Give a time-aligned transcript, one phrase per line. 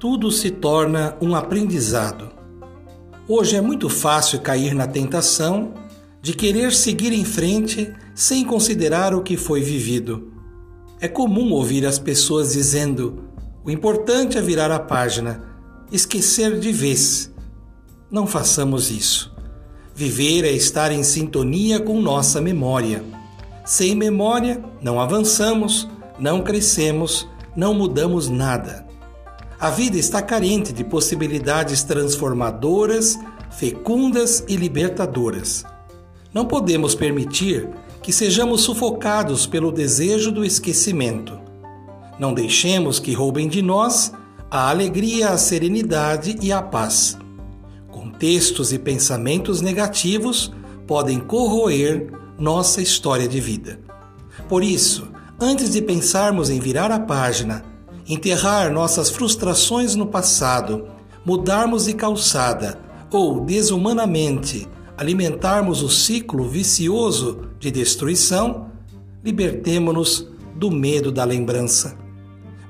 [0.00, 2.30] tudo se torna um aprendizado.
[3.28, 5.74] Hoje é muito fácil cair na tentação
[6.22, 10.32] de querer seguir em frente sem considerar o que foi vivido.
[11.02, 13.24] É comum ouvir as pessoas dizendo:
[13.62, 15.44] o importante é virar a página,
[15.92, 17.30] esquecer de vez.
[18.10, 19.30] Não façamos isso.
[19.94, 23.04] Viver é estar em sintonia com nossa memória.
[23.66, 25.86] Sem memória, não avançamos,
[26.18, 28.88] não crescemos, não mudamos nada.
[29.60, 33.18] A vida está carente de possibilidades transformadoras,
[33.50, 35.66] fecundas e libertadoras.
[36.32, 37.68] Não podemos permitir
[38.02, 41.38] que sejamos sufocados pelo desejo do esquecimento.
[42.18, 44.14] Não deixemos que roubem de nós
[44.50, 47.18] a alegria, a serenidade e a paz.
[47.90, 50.50] Contextos e pensamentos negativos
[50.86, 53.78] podem corroer nossa história de vida.
[54.48, 55.08] Por isso,
[55.38, 57.69] antes de pensarmos em virar a página
[58.12, 60.88] enterrar nossas frustrações no passado,
[61.24, 62.78] mudarmos de calçada
[63.10, 68.70] ou, desumanamente, alimentarmos o ciclo vicioso de destruição,
[69.24, 71.96] libertemo-nos do medo da lembrança.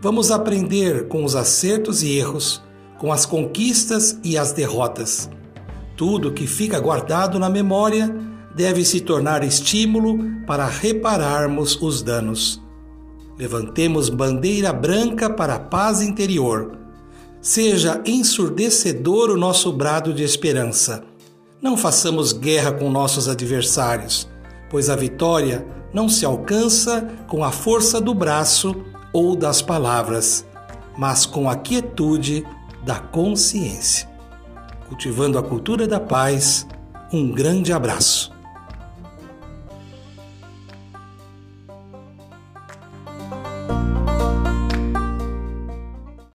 [0.03, 2.63] Vamos aprender com os acertos e erros,
[2.99, 5.31] com as conquistas e as derrotas.
[5.97, 8.15] Tudo que fica guardado na memória
[8.55, 12.61] deve se tornar estímulo para repararmos os danos.
[13.41, 16.77] Levantemos bandeira branca para a paz interior.
[17.41, 21.03] Seja ensurdecedor o nosso brado de esperança.
[21.59, 24.29] Não façamos guerra com nossos adversários,
[24.69, 28.77] pois a vitória não se alcança com a força do braço
[29.11, 30.45] ou das palavras,
[30.99, 32.45] mas com a quietude
[32.85, 34.07] da consciência.
[34.87, 36.67] Cultivando a cultura da paz,
[37.11, 38.30] um grande abraço.